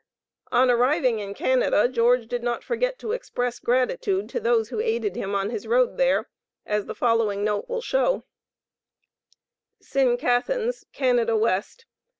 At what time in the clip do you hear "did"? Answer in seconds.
2.25-2.41